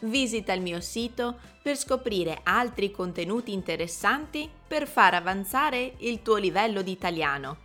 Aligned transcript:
visita 0.00 0.52
il 0.52 0.60
mio 0.60 0.80
sito 0.80 1.38
per 1.62 1.76
scoprire 1.76 2.40
altri 2.42 2.90
contenuti 2.90 3.52
interessanti 3.52 4.50
per 4.66 4.86
far 4.86 5.14
avanzare 5.14 5.94
il 5.98 6.22
tuo 6.22 6.36
livello 6.36 6.82
di 6.82 6.90
italiano. 6.90 7.58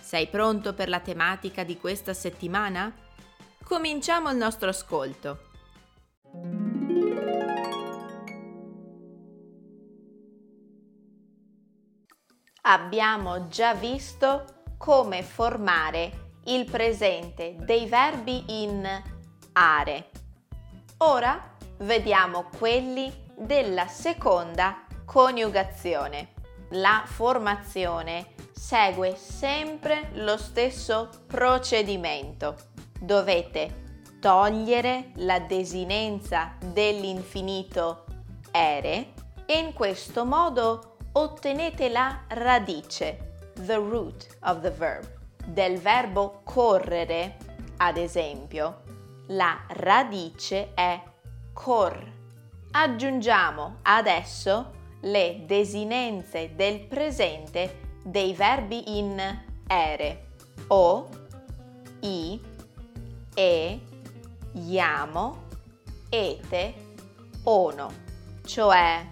Sei 0.00 0.28
pronto 0.28 0.74
per 0.74 0.88
la 0.88 1.00
tematica 1.00 1.64
di 1.64 1.76
questa 1.76 2.14
settimana? 2.14 2.92
Cominciamo 3.64 4.30
il 4.30 4.36
nostro 4.36 4.68
ascolto. 4.68 5.48
Abbiamo 12.62 13.48
già 13.48 13.74
visto 13.74 14.62
come 14.76 15.22
formare 15.22 16.28
il 16.44 16.64
presente 16.64 17.56
dei 17.58 17.86
verbi 17.86 18.44
in 18.62 19.02
are 19.52 20.09
Ora 21.02 21.56
vediamo 21.78 22.50
quelli 22.58 23.10
della 23.34 23.86
seconda 23.86 24.84
coniugazione. 25.06 26.34
La 26.72 27.04
formazione 27.06 28.34
segue 28.52 29.16
sempre 29.16 30.10
lo 30.12 30.36
stesso 30.36 31.08
procedimento. 31.26 32.54
Dovete 33.00 34.18
togliere 34.20 35.12
la 35.16 35.38
desinenza 35.38 36.56
dell'infinito 36.62 38.04
ere 38.50 39.14
e 39.46 39.56
in 39.56 39.72
questo 39.72 40.26
modo 40.26 40.98
ottenete 41.12 41.88
la 41.88 42.24
radice, 42.28 43.36
the 43.64 43.76
root 43.76 44.36
of 44.42 44.60
the 44.60 44.70
verb, 44.70 45.08
del 45.46 45.78
verbo 45.78 46.42
correre, 46.44 47.38
ad 47.78 47.96
esempio 47.96 48.89
la 49.30 49.60
radice 49.68 50.72
è 50.74 51.00
cor. 51.52 52.18
Aggiungiamo 52.72 53.78
adesso 53.82 54.78
le 55.00 55.42
desinenze 55.46 56.54
del 56.54 56.80
presente 56.80 57.98
dei 58.04 58.32
verbi 58.34 58.98
in 58.98 59.42
ere 59.66 60.26
o, 60.68 61.08
i, 62.00 62.40
e, 63.34 63.80
iamo, 64.52 65.42
ete, 66.08 66.74
ono, 67.44 67.90
cioè 68.44 69.06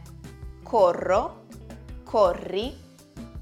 corro, 0.62 1.46
corri, 2.04 2.76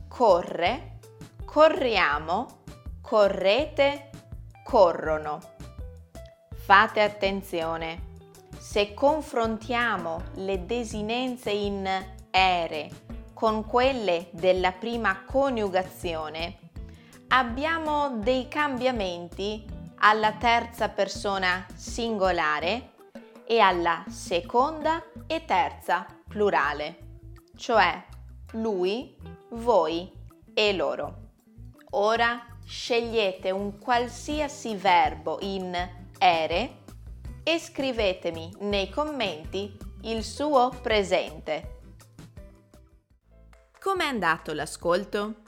corre, 0.09 0.99
corriamo, 1.45 2.63
correte, 3.01 4.11
corrono. 4.63 5.55
Fate 6.67 7.01
attenzione, 7.01 8.15
se 8.59 8.93
confrontiamo 8.93 10.21
le 10.39 10.67
desinenze 10.67 11.53
in 11.53 11.89
ere 12.29 12.91
con 13.33 13.65
quelle 13.65 14.31
della 14.33 14.73
prima 14.73 15.23
coniugazione, 15.25 16.59
abbiamo 17.29 18.19
dei 18.19 18.49
cambiamenti 18.49 19.65
alla 19.99 20.33
terza 20.33 20.89
persona 20.89 21.65
singolare 21.73 22.95
e 23.47 23.61
alla 23.61 24.03
seconda 24.09 25.05
e 25.29 25.45
terza 25.45 26.05
plurale, 26.27 27.21
cioè 27.55 28.05
lui, 28.55 29.17
voi 29.51 30.11
e 30.53 30.73
loro. 30.73 31.29
Ora 31.91 32.45
scegliete 32.65 33.53
un 33.53 33.79
qualsiasi 33.79 34.75
verbo 34.75 35.39
in 35.43 36.05
ere 36.19 36.85
e 37.43 37.59
scrivetemi 37.59 38.53
nei 38.61 38.91
commenti 38.91 39.77
il 40.03 40.25
suo 40.25 40.71
presente. 40.83 41.75
Com'è 43.81 44.05
andato 44.05 44.53
l'ascolto? 44.53 45.43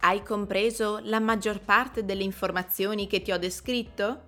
Hai 0.00 0.22
compreso 0.22 1.00
la 1.02 1.20
maggior 1.20 1.60
parte 1.60 2.04
delle 2.04 2.22
informazioni 2.22 3.06
che 3.06 3.22
ti 3.22 3.32
ho 3.32 3.38
descritto? 3.38 4.24